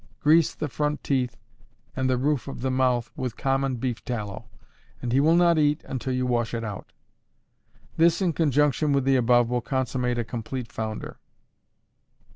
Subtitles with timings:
[0.19, 1.37] _Grease the front teeth
[1.95, 4.49] and the roof of the mouth with common beef tallow,
[4.99, 6.91] and he will not eat until you wash it out;
[7.97, 11.19] this in conjunction with the above will consummate a complete founder.